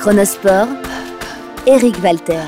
Chronosport, 0.00 0.66
Eric 1.66 2.02
Walter. 2.02 2.40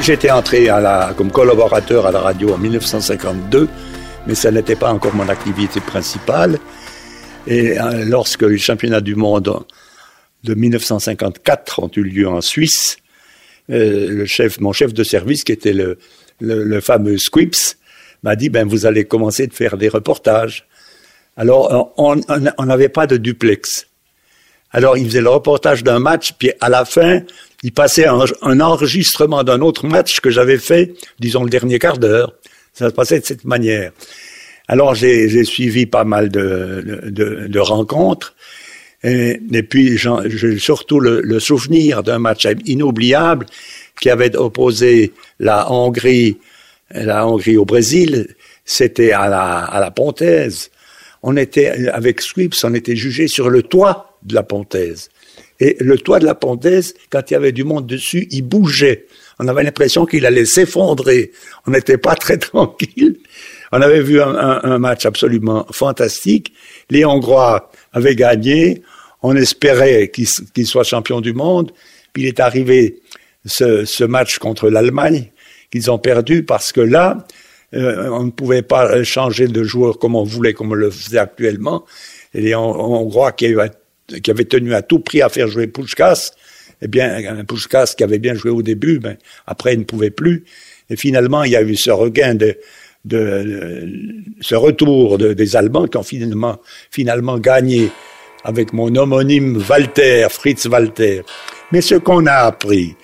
J'étais 0.00 0.30
entré 0.30 0.70
à 0.70 1.12
comme 1.14 1.30
collaborateur 1.30 2.06
à 2.06 2.12
la 2.12 2.20
radio 2.20 2.54
en 2.54 2.56
1952, 2.56 3.68
mais 4.26 4.34
ça 4.34 4.50
n'était 4.50 4.74
pas 4.74 4.90
encore 4.90 5.14
mon 5.14 5.28
activité 5.28 5.80
principale. 5.80 6.58
Et 7.46 7.78
euh, 7.78 8.06
lorsque 8.06 8.40
les 8.40 8.56
championnats 8.56 9.02
du 9.02 9.14
monde 9.14 9.66
de 10.44 10.54
1954 10.54 11.82
ont 11.82 11.90
eu 11.94 12.04
lieu 12.04 12.26
en 12.26 12.40
Suisse, 12.40 12.96
euh, 13.68 14.24
mon 14.60 14.72
chef 14.72 14.94
de 14.94 15.04
service, 15.04 15.44
qui 15.44 15.52
était 15.52 15.74
le, 15.74 15.98
le, 16.40 16.80
fameux 16.80 17.18
Squips, 17.18 17.76
m'a 18.22 18.34
dit, 18.34 18.48
ben, 18.48 18.66
vous 18.66 18.86
allez 18.86 19.04
commencer 19.04 19.46
de 19.46 19.52
faire 19.52 19.76
des 19.76 19.90
reportages. 19.90 20.66
Alors, 21.36 21.92
on 21.96 22.66
n'avait 22.66 22.88
pas 22.88 23.06
de 23.06 23.16
duplex. 23.16 23.86
Alors, 24.72 24.96
il 24.96 25.06
faisait 25.06 25.20
le 25.20 25.28
reportage 25.28 25.84
d'un 25.84 25.98
match, 25.98 26.32
puis 26.38 26.50
à 26.60 26.68
la 26.68 26.84
fin, 26.84 27.20
il 27.62 27.72
passait 27.72 28.06
un, 28.06 28.60
enregistrement 28.60 29.44
d'un 29.44 29.60
autre 29.60 29.86
match 29.86 30.20
que 30.20 30.30
j'avais 30.30 30.58
fait, 30.58 30.94
disons 31.18 31.44
le 31.44 31.50
dernier 31.50 31.78
quart 31.78 31.98
d'heure. 31.98 32.34
Ça 32.72 32.88
se 32.90 32.94
passait 32.94 33.20
de 33.20 33.24
cette 33.24 33.44
manière. 33.44 33.92
Alors, 34.68 34.94
j'ai 34.94 35.44
suivi 35.44 35.86
pas 35.86 36.04
mal 36.04 36.28
de, 36.28 37.02
de, 37.06 37.46
de 37.46 37.58
rencontres. 37.58 38.34
Et, 39.02 39.40
et 39.52 39.62
puis, 39.62 39.98
j'ai 39.98 40.58
surtout 40.58 41.00
le, 41.00 41.20
le 41.20 41.38
souvenir 41.38 42.02
d'un 42.02 42.18
match 42.18 42.46
inoubliable 42.64 43.46
qui 44.00 44.10
avait 44.10 44.34
opposé 44.36 45.12
la 45.38 45.70
Hongrie, 45.70 46.38
la 46.90 47.26
Hongrie 47.26 47.56
au 47.56 47.64
Brésil. 47.64 48.34
C'était 48.64 49.12
à 49.12 49.28
la, 49.28 49.58
à 49.58 49.80
la 49.80 49.90
Pontaise. 49.90 50.70
On 51.28 51.36
était, 51.36 51.88
avec 51.88 52.20
Swips, 52.20 52.54
on 52.62 52.72
était 52.72 52.94
jugé 52.94 53.26
sur 53.26 53.50
le 53.50 53.64
toit 53.64 54.16
de 54.22 54.32
la 54.32 54.44
Pontaise. 54.44 55.08
Et 55.58 55.76
le 55.80 55.98
toit 55.98 56.20
de 56.20 56.24
la 56.24 56.36
Pontaise, 56.36 56.94
quand 57.10 57.28
il 57.28 57.34
y 57.34 57.36
avait 57.36 57.50
du 57.50 57.64
monde 57.64 57.84
dessus, 57.84 58.28
il 58.30 58.42
bougeait. 58.42 59.06
On 59.40 59.48
avait 59.48 59.64
l'impression 59.64 60.06
qu'il 60.06 60.24
allait 60.24 60.44
s'effondrer. 60.44 61.32
On 61.66 61.72
n'était 61.72 61.98
pas 61.98 62.14
très 62.14 62.38
tranquille. 62.38 63.18
On 63.72 63.82
avait 63.82 64.02
vu 64.02 64.22
un, 64.22 64.78
match 64.78 65.04
absolument 65.04 65.66
fantastique. 65.72 66.52
Les 66.90 67.04
Hongrois 67.04 67.72
avaient 67.92 68.14
gagné. 68.14 68.82
On 69.20 69.34
espérait 69.34 70.12
qu'ils 70.12 70.28
qu 70.54 70.64
soient 70.64 70.84
champions 70.84 71.20
du 71.20 71.32
monde. 71.32 71.72
Puis 72.12 72.22
il 72.22 72.28
est 72.28 72.38
arrivé 72.38 73.00
ce, 73.44 73.84
ce 73.84 74.04
match 74.04 74.38
contre 74.38 74.70
l'Allemagne 74.70 75.32
qu'ils 75.72 75.90
ont 75.90 75.98
perdu 75.98 76.44
parce 76.44 76.70
que 76.70 76.80
là, 76.80 77.26
euh, 77.76 78.10
on 78.10 78.24
ne 78.24 78.30
pouvait 78.30 78.62
pas 78.62 79.02
changer 79.04 79.48
de 79.48 79.62
joueur 79.62 79.98
comme 79.98 80.16
on 80.16 80.24
voulait, 80.24 80.52
comme 80.52 80.72
on 80.72 80.74
le 80.74 80.90
faisait 80.90 81.18
actuellement. 81.18 81.84
Et 82.34 82.40
les 82.40 82.54
Hongrois 82.54 83.32
qui, 83.32 83.54
qui 84.22 84.30
avaient 84.30 84.44
tenu 84.44 84.74
à 84.74 84.82
tout 84.82 85.00
prix 85.00 85.22
à 85.22 85.28
faire 85.28 85.48
jouer 85.48 85.66
Pushkas, 85.66 86.32
eh 86.82 86.88
bien, 86.88 87.44
Pushkas 87.44 87.94
qui 87.96 88.04
avait 88.04 88.18
bien 88.18 88.34
joué 88.34 88.50
au 88.50 88.62
début, 88.62 88.98
ben, 88.98 89.16
après 89.46 89.74
il 89.74 89.80
ne 89.80 89.84
pouvait 89.84 90.10
plus. 90.10 90.44
Et 90.90 90.96
finalement, 90.96 91.44
il 91.44 91.52
y 91.52 91.56
a 91.56 91.62
eu 91.62 91.76
ce 91.76 91.90
regain 91.90 92.34
de, 92.34 92.56
ce 94.40 94.54
retour 94.54 95.18
des 95.18 95.56
Allemands 95.56 95.86
qui 95.86 95.96
ont 95.96 96.02
finalement 96.90 97.38
gagné 97.38 97.90
avec 98.44 98.72
mon 98.72 98.94
homonyme 98.94 99.62
Walter, 99.68 100.26
Fritz 100.30 100.66
Walter. 100.66 101.22
Mais 101.72 101.80
ce 101.80 101.96
qu'on 101.96 102.26
a 102.26 102.32
appris, 102.32 102.94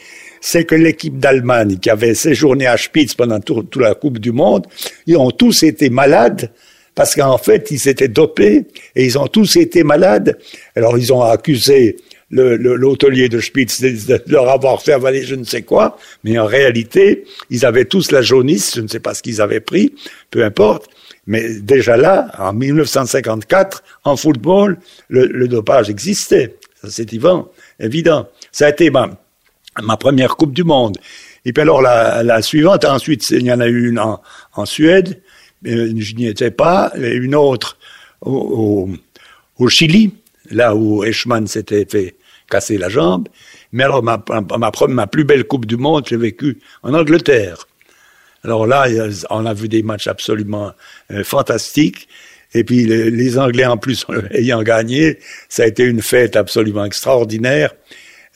c'est 0.42 0.64
que 0.64 0.74
l'équipe 0.74 1.18
d'Allemagne 1.18 1.78
qui 1.78 1.88
avait 1.88 2.14
séjourné 2.14 2.66
à 2.66 2.76
Spitz 2.76 3.14
pendant 3.14 3.40
toute 3.40 3.76
la 3.76 3.94
Coupe 3.94 4.18
du 4.18 4.32
Monde, 4.32 4.66
ils 5.06 5.16
ont 5.16 5.30
tous 5.30 5.62
été 5.62 5.88
malades 5.88 6.50
parce 6.94 7.14
qu'en 7.14 7.38
fait, 7.38 7.70
ils 7.70 7.78
s'étaient 7.78 8.08
dopés 8.08 8.66
et 8.94 9.04
ils 9.06 9.18
ont 9.18 9.28
tous 9.28 9.56
été 9.56 9.84
malades. 9.84 10.38
Alors, 10.76 10.98
ils 10.98 11.12
ont 11.12 11.22
accusé 11.22 11.96
l'hôtelier 12.30 13.28
de 13.28 13.40
Spitz 13.40 13.80
de, 13.80 14.22
leur 14.26 14.48
avoir 14.48 14.82
fait 14.82 14.92
avaler 14.92 15.22
je 15.22 15.34
ne 15.34 15.44
sais 15.44 15.62
quoi, 15.62 15.98
mais 16.24 16.38
en 16.38 16.46
réalité, 16.46 17.24
ils 17.50 17.64
avaient 17.64 17.84
tous 17.84 18.10
la 18.10 18.22
jaunisse, 18.22 18.72
je 18.74 18.80
ne 18.80 18.88
sais 18.88 19.00
pas 19.00 19.14
ce 19.14 19.22
qu'ils 19.22 19.40
avaient 19.40 19.60
pris, 19.60 19.94
peu 20.30 20.42
importe. 20.42 20.88
Mais 21.26 21.60
déjà 21.60 21.96
là, 21.96 22.32
en 22.38 22.52
1954, 22.52 23.84
en 24.04 24.16
football, 24.16 24.78
le, 25.08 25.46
dopage 25.46 25.88
existait. 25.88 26.56
Ça, 26.82 26.88
c'est 26.90 27.12
évident. 27.12 28.28
Ça 28.50 28.66
a 28.66 28.70
été 28.70 28.90
ma, 29.80 29.96
première 29.96 30.36
Coupe 30.36 30.52
du 30.52 30.64
Monde. 30.64 30.98
Et 31.44 31.52
puis 31.52 31.62
alors, 31.62 31.82
la, 31.82 32.42
suivante, 32.42 32.84
ensuite, 32.84 33.30
il 33.30 33.42
y 33.42 33.52
en 33.52 33.60
a 33.60 33.66
eu 33.66 33.88
une 33.88 33.98
en, 33.98 34.20
en 34.54 34.66
Suède, 34.66 35.20
je 35.64 36.14
n'y 36.14 36.26
étais 36.26 36.50
pas, 36.50 36.92
et 36.96 37.14
une 37.14 37.34
autre 37.34 37.76
au, 38.20 38.88
Chili, 39.68 40.12
là 40.50 40.74
où 40.74 41.04
Eichmann 41.04 41.46
s'était 41.46 41.86
fait 41.88 42.16
casser 42.50 42.78
la 42.78 42.88
jambe. 42.88 43.28
Mais 43.72 43.84
alors, 43.84 44.02
ma 44.02 45.06
plus 45.06 45.24
belle 45.24 45.44
Coupe 45.44 45.66
du 45.66 45.76
Monde, 45.76 46.04
j'ai 46.08 46.16
vécu 46.16 46.58
en 46.82 46.94
Angleterre. 46.94 47.66
Alors 48.44 48.66
là, 48.66 48.86
on 49.30 49.46
a 49.46 49.54
vu 49.54 49.68
des 49.68 49.82
matchs 49.82 50.08
absolument 50.08 50.72
euh, 51.12 51.22
fantastiques. 51.22 52.08
Et 52.54 52.64
puis 52.64 52.84
les, 52.84 53.38
Anglais 53.38 53.64
en 53.64 53.76
plus 53.76 54.04
ayant 54.32 54.62
gagné, 54.62 55.18
ça 55.48 55.62
a 55.62 55.66
été 55.66 55.84
une 55.84 56.02
fête 56.02 56.36
absolument 56.36 56.84
extraordinaire. 56.84 57.72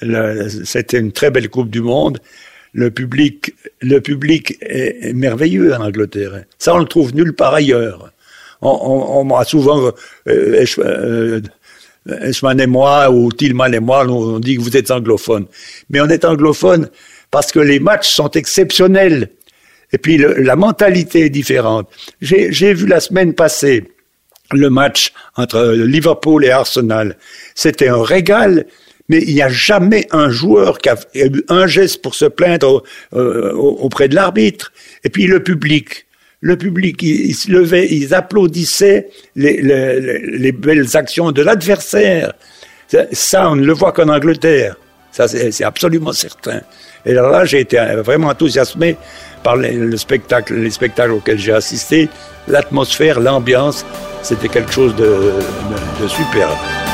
C'était 0.01 0.99
une 0.99 1.13
très 1.13 1.31
belle 1.31 1.49
Coupe 1.49 1.71
du 1.71 1.81
Monde. 1.81 2.19
Le 2.73 2.91
public, 2.91 3.55
le 3.81 4.01
public 4.01 4.59
est, 4.61 5.15
merveilleux 5.15 5.75
en 5.75 5.81
Angleterre. 5.81 6.45
Ça, 6.59 6.75
on 6.75 6.79
le 6.79 6.85
trouve 6.85 7.15
nulle 7.15 7.33
part 7.33 7.55
ailleurs. 7.55 8.13
On, 8.61 8.69
on, 8.69 9.25
m'a 9.25 9.45
souvent, 9.45 9.93
euh, 10.29 10.65
euh, 10.79 11.41
et 12.59 12.67
moi, 12.67 13.11
ou 13.11 13.33
Tillman 13.33 13.73
et 13.73 13.81
moi, 13.81 14.07
on 14.07 14.39
dit 14.39 14.57
que 14.57 14.63
vous 14.63 14.77
êtes 14.77 14.91
anglophone. 14.91 15.47
Mais 15.91 16.01
on 16.01 16.09
est 16.09 16.25
anglophone 16.25 16.89
parce 17.31 17.53
que 17.53 17.61
les 17.61 17.81
matchs 17.81 18.09
sont 18.09 18.31
exceptionnels. 18.31 19.31
Et 19.93 19.99
puis 19.99 20.19
la 20.19 20.57
mentalité 20.57 21.27
est 21.27 21.31
différente. 21.31 21.89
J'ai 22.21 22.75
vu 22.75 22.87
la 22.87 23.01
semaine 23.01 23.35
passée 23.35 23.85
le 24.53 24.71
match 24.71 25.13
entre 25.37 25.73
Liverpool 25.73 26.45
et 26.45 26.51
Arsenal. 26.51 27.17
C'était 27.55 27.89
un 27.89 28.03
régal, 28.03 28.67
mais 29.09 29.23
il 29.23 29.35
n'y 29.35 29.43
a 29.43 29.49
jamais 29.49 30.07
un 30.11 30.31
joueur 30.31 30.79
qui 30.79 30.89
a 30.89 30.97
eu 31.15 31.45
un 31.49 31.67
geste 31.67 32.03
pour 32.03 32.15
se 32.15 32.25
plaindre 32.25 32.83
euh, 33.15 33.53
auprès 33.53 34.09
de 34.09 34.15
l'arbitre. 34.15 34.73
Et 35.05 35.11
puis 35.11 35.27
le 35.27 35.43
public. 35.43 36.07
Le 36.43 36.57
public, 36.57 37.03
ils 37.03 37.35
se 37.35 37.51
levaient, 37.51 37.89
ils 37.91 38.15
applaudissaient 38.15 39.09
les, 39.37 39.63
les, 39.63 40.21
les 40.21 40.53
belles 40.53 40.95
actions 40.95 41.33
de 41.33 41.43
l'adversaire. 41.43 42.35
Ça, 43.11 43.51
on 43.51 43.57
ne 43.57 43.65
le 43.65 43.73
voit 43.73 43.93
qu'en 43.93 44.11
Angleterre. 44.11 44.77
Ça, 45.11 45.27
c'est 45.29 45.65
absolument 45.65 46.13
certain. 46.13 46.61
Et 47.07 47.13
alors 47.13 47.31
là, 47.31 47.47
j'ai 47.47 47.61
été 47.61 47.79
vraiment 48.05 48.29
enthousiasmé 48.29 48.97
par 49.43 49.57
le 49.57 49.97
spectacle, 49.97 50.55
les 50.55 50.71
spectacles 50.71 51.13
auxquels 51.13 51.39
j'ai 51.39 51.53
assisté, 51.53 52.11
l'atmosphère, 52.49 53.19
l'ambiance, 53.19 53.87
c'était 54.23 54.49
quelque 54.49 54.73
chose 54.73 54.95
de 54.95 56.07
superbe. 56.07 56.86